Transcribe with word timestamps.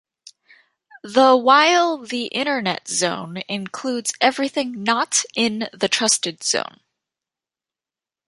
The 1.03 1.37
while 1.37 1.99
the 1.99 2.25
"Internet 2.31 2.87
zone" 2.87 3.43
includes 3.47 4.11
everything 4.19 4.81
not 4.83 5.23
in 5.35 5.69
the 5.73 5.87
trusted 5.87 6.43
zone. 6.43 6.79